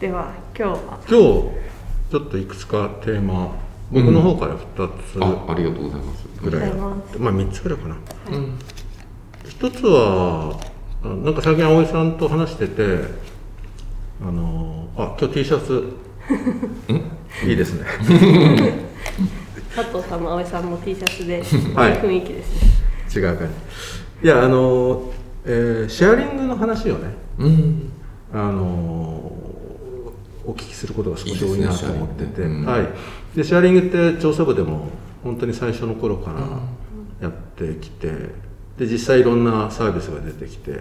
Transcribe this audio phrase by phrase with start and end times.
[0.00, 0.98] では今日は。
[1.06, 3.54] 今日ちょっといくつかテーマ
[3.92, 6.24] 僕の方から2あありがとうございます。
[6.38, 7.18] つぐらい、ありがとうございます。
[7.18, 7.96] まあ3つぐらいかな。
[8.30, 8.58] うん。
[9.46, 10.58] 一つは
[11.04, 12.98] あなんか最近葵さんと話してて
[14.26, 15.92] あのあ今日 T シャツ。
[17.46, 17.84] いいですね。
[19.76, 21.92] 佐藤さんも葵さんも T シャツでいいはい。
[22.00, 23.48] 雰囲気ですね、違う感
[24.22, 25.12] じいやあの、
[25.44, 27.14] えーシェアリングの話をね。
[27.38, 27.92] うん。
[28.32, 29.09] あの
[30.50, 32.42] お聞きすることが少し多いなと思ってて。
[32.42, 32.78] は
[33.34, 34.88] い、でシェアリングって調査部でも
[35.22, 36.40] 本当に最初の頃から
[37.20, 38.08] やってきて
[38.78, 40.80] で実際いろんなサービスが出てきて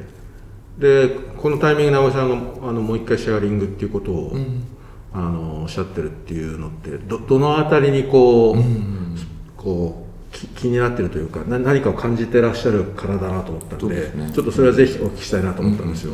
[0.78, 4.64] でこのタイミングで葵さんがあのもう一回シェアリングっていうことを、うん。
[5.12, 9.18] あのおっしゃってるっていうのってどどのあたりにこう、うん。
[9.58, 14.32] こうき気になってるというかな何かを感じてらっしゃるからだなと思ったんでね。
[14.32, 16.14] ちょっとそれはぜひお聞きしたいなと思ったんですよ。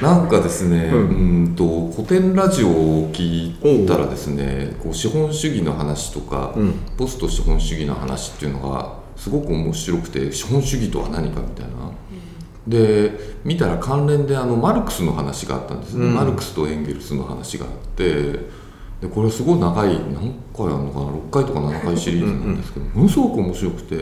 [0.00, 6.72] なんかですね、ううんん、と古典ラジオを聞いたらですねこう資本主義の話とか、うん。
[6.96, 11.90] ポスト資本主義の話っていうのがすごく面白くて資本主義とは何かみたいな。
[12.66, 13.10] で
[13.44, 16.14] 見たら関連であのマルクスの話があったんですね、うん。
[16.14, 18.32] マルクスとエンゲルスの話があって
[19.00, 23.96] でこれすごい長い何回あるのかな？6回とか7回シリーズなんですけどものすごく面白くて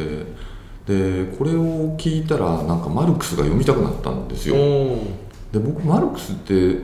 [0.87, 4.57] でこれを聞いたらなんかマルクスが読みたくなったんですよ。
[5.53, 6.79] で僕マルクスって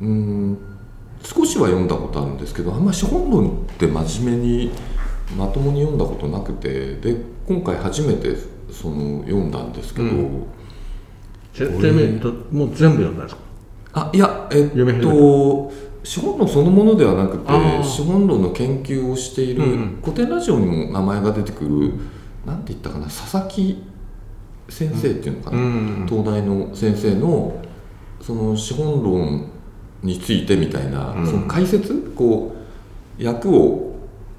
[0.00, 0.58] うん
[1.22, 4.72] 少しは読んだことあるんですけどあんまり資本論って真面目に
[5.36, 8.36] まともに読んだことなくてで今回初めて
[8.70, 10.12] その読んだんですけど、うん。
[12.50, 13.42] もう全部読んだんですか？
[13.92, 15.70] あいやえっと
[16.02, 17.44] 資本論そのものではなくて
[17.84, 19.98] 資本論の研究をしている、うんうん。
[20.02, 21.92] 古典ラジオにも名前が出てくる
[22.44, 23.84] なんて言ったかな佐々木
[24.68, 26.06] 先生っていうのかな、うん。
[26.08, 27.62] 東大の先生の
[28.22, 29.50] その資本論
[30.02, 31.26] についてみたいな、うん。
[31.26, 32.54] その解説こ
[33.18, 33.94] う訳を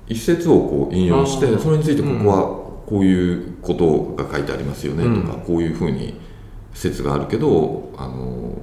[0.08, 5.42] 一節をこう引用してそれについてここはこういうことが書いてありますよねとか、うん。
[5.42, 6.20] こういうふうに
[6.74, 8.58] 説があるけどあの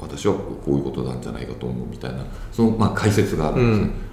[0.00, 4.12] 私はこういうことなんじゃないかと思うみたいなその、まあ、解説があるんですね。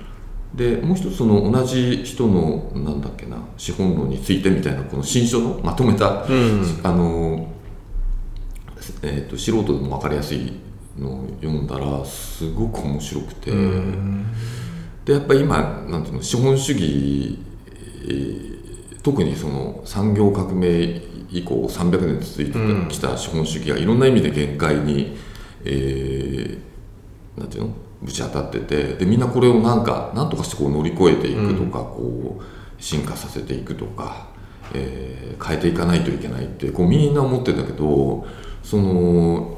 [0.56, 6.80] でもう一つその同じ人のなんだっけな資本論についてみたいなこの新書のまとめた、うん。
[6.82, 7.48] あの、
[9.02, 10.54] えー、と素人でも分かりやすい
[10.98, 13.52] のを読んだらすごく面白くて、
[15.06, 17.40] でやっぱり今なんていうの資本主義、
[18.06, 18.50] えー
[19.02, 25.18] 特にその産業革命以降300年続いてきた資本主義がいろんな意味で限界に、
[25.64, 28.96] えーなんていうのぶち当たってて。
[28.96, 34.28] でみんなこれをなんかなんとかしてこう乗り越えていくとか、こう進化させていくとか、
[34.74, 38.26] えー変えていかないといけないってこうみんな思ってたけど
[38.64, 39.58] その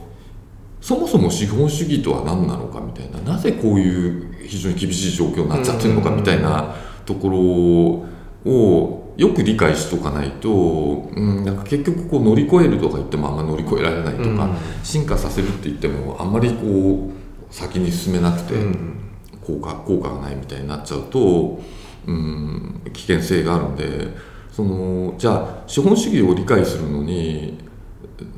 [0.81, 6.75] そもそも資本主義とは何なのかみたいななぜこういう非常に厳しい状況になっちゃってるのかみたいな
[7.05, 14.55] ところをよく理解しとかないと、うん、なんか結局こう乗り越えるとか言ってもあんま乗り越えられないとか、うん。
[14.83, 18.97] 進化させるって言ってもあんまりこう先に進めなくてうん。
[19.45, 21.59] 効果効果がないみたいになっちゃうと、
[22.07, 24.09] うん、危険性があるんで
[24.51, 27.57] そのじゃあ資本主義を理解するのに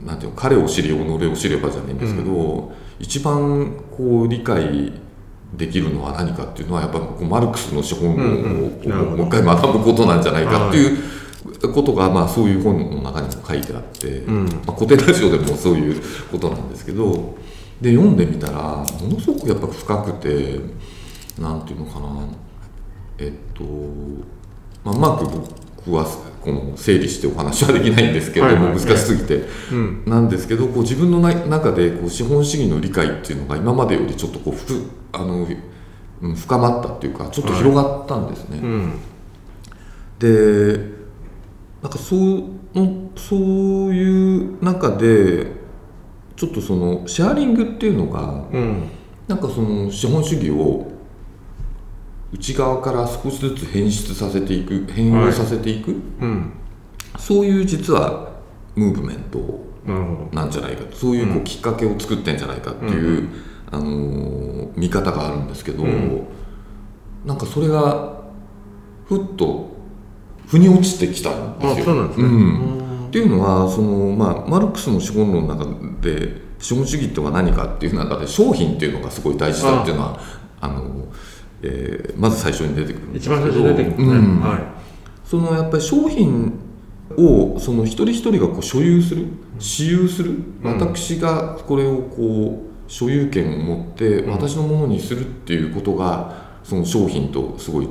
[0.06, 4.92] なんていうの彼を知り己を知ればじゃないんですけど、一番こう理解
[5.54, 14.46] できるのは何かっていうのはやっぱりこうマルクスの資本論をもう一回学ぶことなんじゃないかっていうことが、まあ、そういう本の中にも書いてあって、ん。
[14.66, 16.02] まあ、古典ラジオでもそういう
[16.32, 17.38] ことなんですけど
[17.82, 20.60] で読んでみたらものすごくやっぱ深くて
[21.40, 22.28] なんていうのかな
[23.20, 23.64] えっと、
[24.84, 25.26] まあ、うまく
[25.86, 26.06] 僕は
[26.42, 28.86] この整理してお話はできないんですけれども、はいはい。
[28.86, 29.44] 難しすぎて。
[29.72, 30.04] うん。
[30.06, 35.58] なんですけどこう自分のな中でこう資本主義の理解っていうのが今までよりちょっとこうふあの、うん
[36.36, 38.60] 深まったっていうかちょっと広がったんですね。
[38.60, 39.00] うん。
[40.20, 40.78] で
[41.82, 42.44] なんかそう
[42.74, 45.52] のそういう中で
[46.38, 48.90] ちょっとそのシェアリングっていうのがうん。
[49.28, 50.93] なんかその資本主義を
[52.34, 56.52] 内側から少しずつ変質させていく変容させていく、うん。
[57.18, 58.34] そういう実は
[58.76, 59.40] ムーブメント
[60.36, 63.30] なんじゃないかそういうこううきっかけを作ってんじゃないかっていう、
[63.72, 66.28] あのー見方があるんですけど、ん。
[67.26, 68.24] なんかそれが
[69.06, 69.72] ふっと
[70.48, 72.06] 腑に落ちてきたんですよ。
[72.06, 72.26] うすね。
[72.26, 73.08] うん。
[73.08, 75.66] っていうのはその、まあ、マルクスの資本論の中
[76.02, 80.20] で資本主義とは何かっていう中で商品っていうのがすごい大事だっていうのは
[80.60, 81.06] あの、
[81.64, 83.42] えーまず最初に出てくるんですけど。
[83.42, 84.42] 一番最初に出てきますね、うん。
[84.42, 84.60] はい。
[85.26, 86.54] そのやっぱり商品
[87.18, 89.28] をその一人一人がこう所有する
[89.60, 90.32] 私有する、
[90.64, 90.74] うん。
[90.74, 97.90] 私がこれをこう所有権を持って私のものにするっていうことがその商品とすごい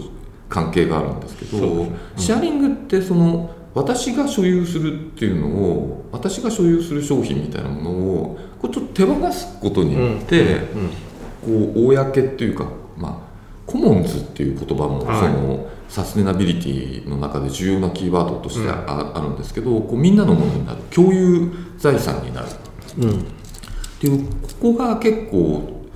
[0.48, 1.96] 関係があるんですけどそうですね。
[2.16, 10.60] シェアリングってその私が所有するっていうのを私が所有する商品みたいなものをこれちょっと手放すことによって、
[11.44, 12.74] こう公っていうか、まあ、
[13.66, 15.20] コモンズっていう言葉もはい。
[15.20, 22.46] その、サステナビリティの中で重要なキーワードとしてあ,、あるんですけどこうみんなのものになる共有財産になる。
[22.98, 23.04] うん。
[23.04, 25.86] うんっていうここが結構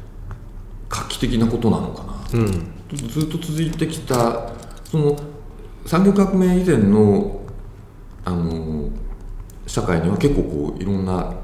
[0.88, 2.38] 画期的なことなのかな。
[2.38, 2.48] うん。
[2.94, 4.52] ずっと続いてきた
[4.84, 5.16] その
[5.86, 7.40] 産業革命以前の
[8.24, 8.90] あの
[9.66, 11.34] 社会には結構こういろんな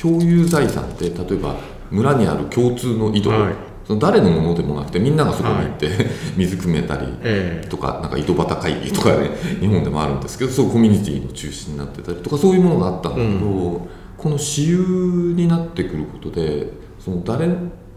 [0.00, 1.56] 共有財産って例えば
[1.90, 5.88] 村にある共通の井戸、はいその誰のものでもなくてみんながそこに行って、
[6.36, 9.30] 水汲めたりえとかなんか井戸端会議とかね
[9.60, 17.48] 日本でもあるんですけどそうコミュニティの中心になってたりとかそういうものがあったんだけど、この私有になってくることでその誰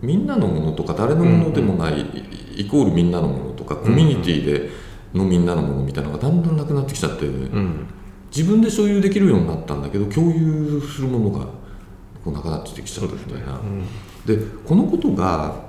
[0.01, 2.05] みんなのものとか誰のものでもない、
[2.55, 4.69] イコールみんなのものとかコミュニティで
[5.13, 7.87] のみんなのものみたいなのがだんだんなくなってきちゃって、えうん。
[8.35, 11.45] 自分で所有できるようになったんだけど共有するものが
[12.23, 13.59] こうなくなってきちゃったみたいな。
[14.25, 15.64] でこのことが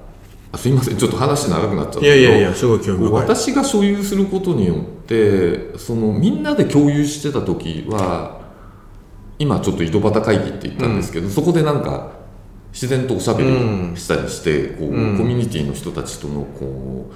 [0.56, 0.96] あすいません。
[0.96, 2.06] ちょっと話長くなっちゃったけど。
[2.06, 8.40] いやいやいやすごい興味私が所有することによってそのみんなで共有してた時は
[9.38, 12.12] 今ちょっと井戸端会議って言ったんですけど、そこでなんか
[12.72, 13.50] 自然とおしゃべり
[13.96, 15.18] したりして、こううん。
[15.18, 17.14] コミュニティの人たちとのこう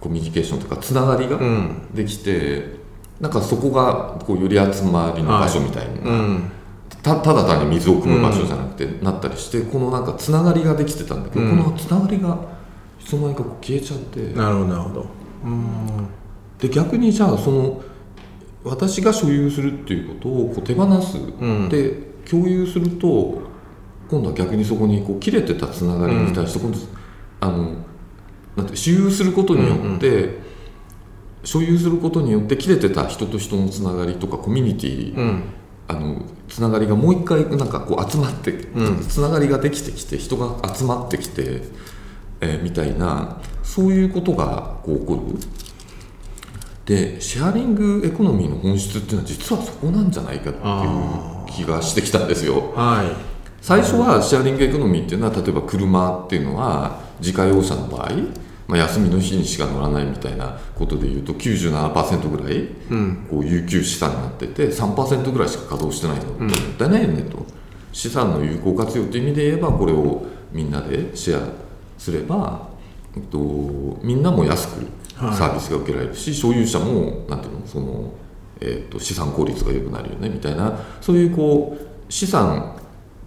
[0.00, 1.88] コミュニケーションというかつながりがうん。
[1.94, 2.80] できて、
[3.20, 6.50] なんかそこがこうより集まりの場所みたいな、うん。
[7.02, 11.62] たただ単に水を汲む場所じゃなくて、なったりしてこのなんかつながりができてたんだけど、うん。
[11.62, 12.38] このつながりが
[13.02, 14.32] いつの間にかこう消えちゃって。
[14.32, 15.06] なるほどなるほど。
[15.44, 16.08] うん。
[16.58, 17.82] で逆にじゃあその
[18.64, 21.68] 私が所有するっていうことをこう手放す、ん。
[21.68, 21.90] で
[22.30, 23.42] 共有すると
[24.08, 26.78] 今度は逆にそこにこう切れてたつながりに対して今度、
[27.40, 27.74] あの
[28.56, 30.38] なんて所有することによって、
[31.42, 35.42] 所有することによって切れてた人と人のつながりとかコミュニティ、うん。
[35.88, 39.00] あのつながりがもう一回なんかこう集まって、うん。
[39.00, 41.62] つながりができてきて人が集まってきて、
[42.42, 45.38] えーみたいなそういうことがこう起こる。
[46.84, 52.72] でシェアリングエコノミーの本質っていうのは実はそこなんじゃないかってあいう気がしてきたんですよ。
[52.74, 53.06] はい。
[53.60, 58.10] 最初はシェアリングエコノミーっていうのは例えば車っていうのは自家用車の場合、
[58.66, 63.26] まあ、休みの日にしか乗らないみたいなことでいうと97%ぐらいうん。
[63.30, 67.46] こう有給資産になってて3%ぐらいしか稼働してないのってもったいないよねと。
[67.92, 71.62] 資産の有効活用という意味で言えばこれをみんなでシェア
[72.02, 72.68] すれば、
[73.16, 73.38] えっと、
[74.02, 75.36] みんなも安くはい。
[75.36, 78.12] サービスが受けられるし、所有者もなんていうのその、
[78.60, 82.76] えっと、資産効率が良くなるよねみたいなそういうこう資産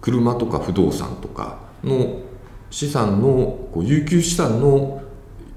[0.00, 2.18] 車とか不動産とかの
[2.70, 5.00] 資産のこう有給資産の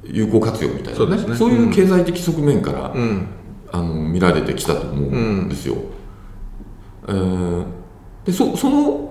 [0.04, 1.36] 有効活用みたいな、そうですね。
[1.36, 3.28] そういう経済的側面から、うん。
[3.72, 5.76] あの見られてきたと思うんですよ。
[7.08, 7.66] えー
[8.26, 9.09] でそその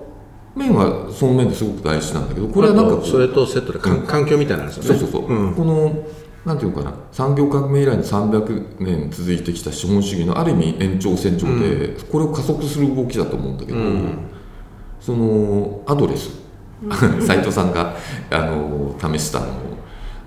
[0.55, 4.05] 面はその面ですごく大事なんだけどこれはなんかそれとセットでかん。
[4.05, 4.89] 環境みたいなんですよね。
[4.89, 5.55] そうそうそう、うん。
[5.55, 6.07] この
[6.45, 14.17] なんていうのかな産業革命以来の300年続いてきた資本主義のある意味延長線上で、これを加速する動きだと思うんだけど、うん。
[14.99, 16.39] そのアドレス。
[17.27, 17.93] 斉藤さんが
[18.31, 19.47] あの試したあの、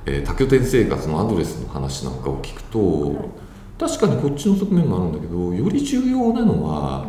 [0.04, 3.30] えー多拠点生活のアドレスの話なんかを聞くと、
[3.78, 7.06] 確かにこっちの側面もあるんだけどより重要なのは、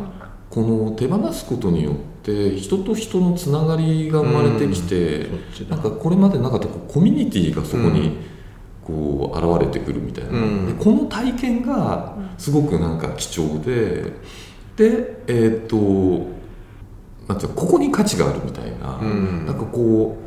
[0.48, 5.76] この手放すことによって人と人のつながりが生まれてきて、そっちだ。
[5.76, 8.16] なんかこれまでなかったコミュニティがそこに
[8.84, 10.78] こう現れてくるみたいな、うん。
[10.78, 14.12] でこの体験がすごくなんか貴重で
[14.76, 15.76] でえっ、と
[17.28, 19.46] なんていうのここに価値があるみたいな、うん。
[19.46, 20.24] なんかこう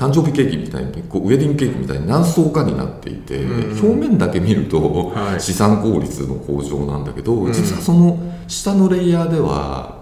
[0.00, 3.78] 誕生日ケーキみたいにこうウェディングケーキみたいに何層かになっていて、うん。
[3.78, 5.40] 表面だけ見るとはい。
[5.40, 7.52] 資産効率の向上なんだけど、うん。
[7.52, 9.93] 実はその下のレイヤーでは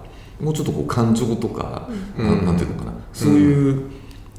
[0.43, 2.27] もうちょっとこう感情とか、うん。
[2.27, 2.93] ななんていうのかな。
[3.13, 3.91] そういう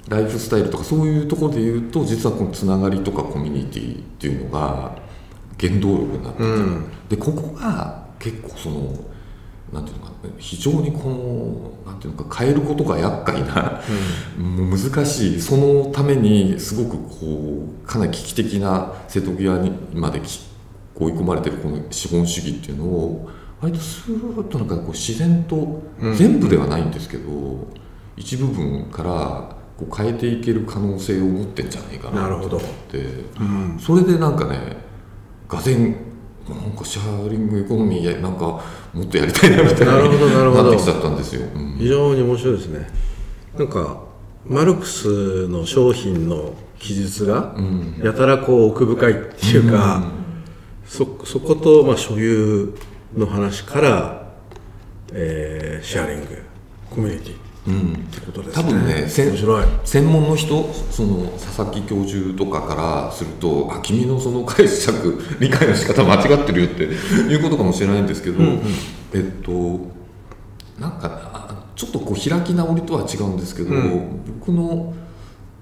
[0.09, 4.97] ライフスタイルとかそういうところで言うと実はこのつながりとかコミュニティっていうのが
[5.59, 6.85] 原動力になってて、うん。
[7.09, 8.93] でここが結構その
[9.71, 10.13] なんていうのかな。
[10.37, 11.09] 非常にこ
[11.85, 13.81] のなんていうのか変えることが厄介な、
[14.37, 15.41] もう難しい。
[15.41, 20.39] そのためにすごくこうかなり危機的な瀬戸際にまでき
[20.95, 23.29] 追い込まれてるこの資本主義っていうのを
[23.63, 26.15] 割とスーッとなんかこう自然と、うん。
[26.15, 27.31] 全部ではないんですけど
[28.17, 32.97] 一部分からこう変えていける可能性を持ってんじゃないかなと思って。
[33.39, 33.79] うん。
[33.79, 34.77] それでなんかね
[35.47, 35.95] がぜん
[36.47, 40.69] なんかシェアリングエコノミーやなんかもっとやりたいなみたいななるほどなるほど。
[40.71, 41.77] ってきちゃったんですよ、うん。
[41.79, 42.87] 非常に面白いですね。
[43.57, 44.03] なんか
[44.45, 48.01] マルクスの商品の記述がうん。
[48.03, 50.03] やたらこう奥深いっていうか、
[50.85, 52.75] そそことまあ所有
[53.15, 54.33] の話から、
[55.11, 56.43] えーシェアリング
[56.89, 57.35] コミュニティ
[57.67, 58.63] うんってことですね。
[58.63, 59.65] 多分ねせん面白い。
[59.85, 68.43] 専門の人その佐々木教授とかからするとあ君のその解釈 理解の仕方間違ってるよっていうことかもしれないんですけど、
[69.13, 69.91] えっと
[70.79, 74.19] なんかあちょっとこう開き直りとは違うんですけど、うん。
[74.39, 74.93] 僕の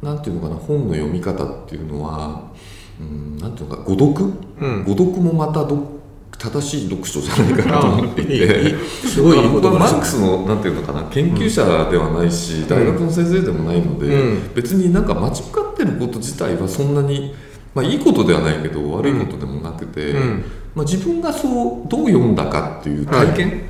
[0.01, 2.51] なんていうのかな本の読み方っていうのは、
[2.99, 4.83] うん、なんていうのか誤読、うん。
[4.83, 6.00] 誤読もまたど
[6.41, 8.33] 正しい読書じゃないかなと思っていて。
[8.33, 8.87] いいいい。
[9.07, 14.53] すごいマルクスのなんていうのかな研究者ではないし、大学の先生でもないので、うん。
[14.55, 15.35] 別になんか間違っ
[15.77, 17.35] てること自体はそんなに、
[17.75, 20.43] まあ、いいことではないけど悪いことでもなくて、うん。
[20.73, 23.61] まあ、自分がそうどう読んだかっていう体験、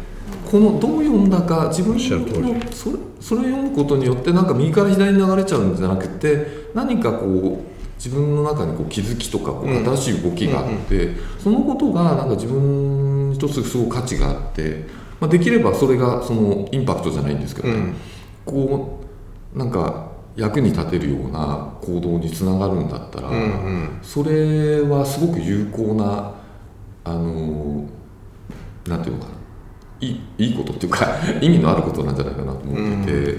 [0.49, 7.70] このどう読んだか自分のそれそれを読むことによってなんか右から左に流れちゃうんじゃなくて何かこう
[8.03, 9.85] 自分の中にこう気づきとかこううん。
[9.85, 14.87] 新しい動きがあって、そのことがなんか自分にとってすごく価値があって、
[15.19, 17.95] まあ、できればそれがそのインパクトじゃないんですけど、ねうん。
[18.43, 18.99] こ
[19.53, 23.99] うなんか役に立てるような行動につながるんだったら、うんうん。
[24.01, 26.33] それはすごく有効な
[27.03, 27.85] あの
[28.87, 29.35] なんていうのかな。
[29.99, 33.37] いいいいことっていうか意味のあることなんじゃないかなと思ってて、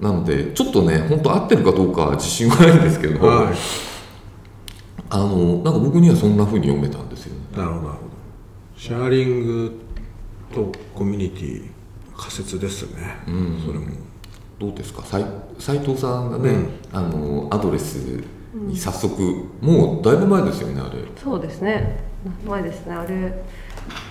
[0.00, 3.54] なのでちょっとね本当合ってるかどうかは自信はないんですけど、はい。
[5.08, 7.56] あのなんか僕にはそんな風に読めたんですよね。
[7.56, 8.10] なるほどなるほど。
[8.76, 9.80] シェアリング
[10.52, 11.70] とコミュニティ
[12.16, 13.62] 仮説ですね、うん。
[13.64, 13.86] それも。
[14.58, 15.02] どうですか？
[15.04, 15.24] 斉
[15.58, 16.68] 斉藤さんがね、うん。
[16.92, 18.22] あのアドレス
[18.54, 21.00] に早速、もうだいぶ前ですよねあれ。
[21.22, 22.04] そうですね。
[22.46, 22.94] 前ですね。
[22.94, 23.14] あれ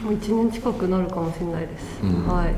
[0.02, 2.28] もう1年近くなるかもしれないです、うん。
[2.28, 2.56] はい。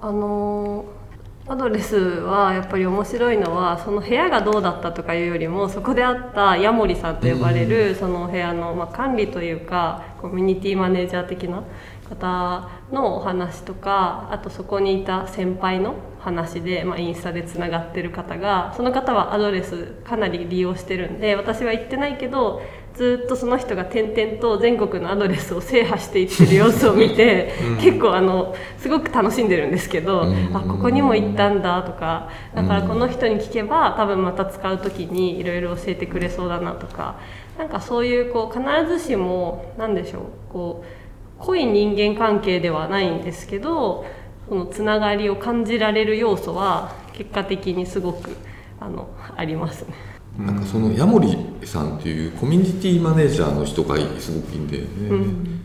[0.00, 1.03] あのー
[1.46, 11.62] アドレスはやっぱり面白いのはその部屋がどうだったとかいうよりもそこであったヤモリさんと呼ばれるその部屋の、まあ、管理というかコミュニティマネージャー的な
[12.08, 22.62] 方のお話とかあとそこにいた先輩の話で、まあ、インスタでつながってる方がその方はアドレスかなり利用してるんで私は行ってないけど
[22.94, 30.56] ずっとその人が点々と全国のアドレスを制覇していってる様子を見て、結構あのすごく楽しんでるんですけど、うん。
[30.56, 37.18] あここにも行ったんだとかだからこの人に聞けば多分また使う時にいろいろ教えてくれそうだなとか
[37.58, 40.22] なんかそういうこう必ずしも何でしょう
[40.52, 44.04] こう濃い人間関係ではないんですけど
[44.48, 48.36] そのつながりを感じられる要素は結果的にすごく
[48.80, 50.13] あのありますね。
[50.38, 55.60] なんかそのヤモリさんっていうコミュニティマネージャーの人がすごくいいんだよね、うん。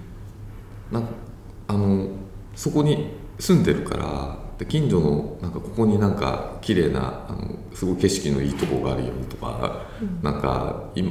[0.92, 1.10] なんか
[1.68, 2.08] あの
[2.56, 9.88] そこに住んでるからで近所のなんかここになんか綺麗なあのすごい景色のいいとこがあるよとか、
[10.22, 11.04] なんかい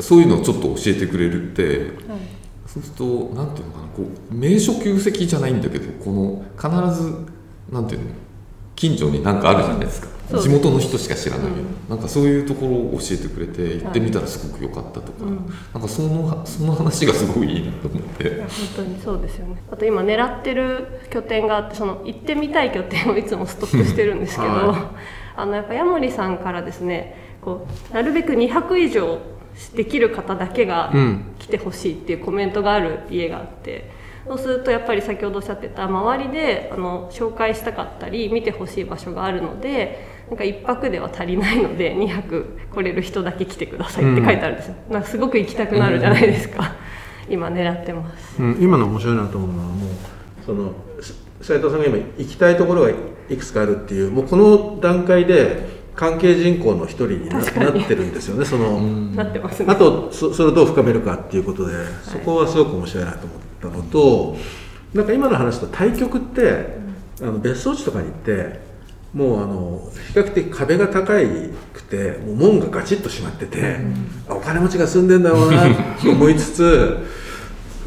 [0.00, 2.20] そういうのをちょっと教えてくれるってはい。
[2.66, 7.26] そうするとなんていうのかなこう名所旧跡じゃないんだけどこの必ず
[7.70, 8.10] なんていうの
[8.76, 10.08] 近所になんかあるじゃないですか。
[10.30, 11.90] そう地元の人しか知らないよ、うん。
[11.90, 15.46] なんかそういうところを教えてくれて行ってみたらすごく良かったとか、うん。
[15.74, 18.30] なんかそのその話がすごいいいなと思って。
[18.40, 19.62] 本当にそうですよね。
[19.70, 24.92] あと今狙ってる拠点があってその行ってみたい拠点をいつもストックしてるんですけど、は
[25.36, 29.18] あのやっぱヤモリさんからですねこうなるべく200以上
[29.74, 31.24] できる方だけがうん。
[31.44, 33.90] 来てほしいっていうコメントがある家があって
[34.26, 46.74] そうするとやっぱり先ほどおっしゃってた周りであの紹介したかったり見てほしい場所があるのでなんか1泊では足りないので2泊来れる人だけ来てくださいって書いてあるんですよ、なんかすごく行きたくなるじゃないですか、
[47.28, 48.42] 今狙ってます。
[48.42, 49.88] うん、今の面白いなと思うのはもう
[50.44, 50.72] その
[51.42, 52.90] 斉藤さんが今行きたいところが
[53.28, 58.80] いくつかあるっていうもうこの段階で関係人口の一人にななってるんですよねその、
[59.14, 59.66] なってますね。
[59.68, 63.38] あとそそれをどう深めるかっていうことでそこはすごく面白いなと思っ
[63.70, 64.36] たのと、
[64.92, 66.66] なんか今の話と対局って
[67.20, 68.60] あの別荘地とかに行って
[69.12, 71.26] もうあの比較的壁が高い
[71.72, 73.78] くてもう門がガチッと閉まってて、
[74.28, 76.98] あお金持ちが住んでんだろうなと思いつつ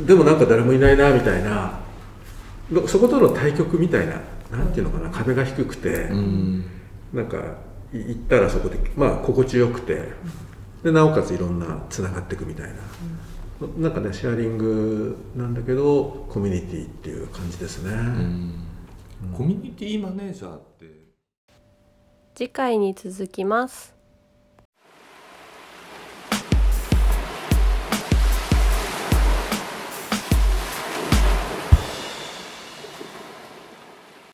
[0.05, 1.79] でもなんか誰もいないなみたいな
[2.87, 5.89] そことの対局みたいななんていうのかな壁が低くて。
[5.89, 6.65] うん
[7.13, 7.37] なんか
[7.93, 10.09] い行ったらそこでまあ心地よくて
[10.83, 12.73] でなおかついろんなつながっていくみたいな、
[13.77, 18.53] なんかねシェアリングなんだけどコミュニティっていう感じですね、うん。
[19.33, 20.85] コミュニティマネージャーって。
[22.35, 23.96] 次回に続きます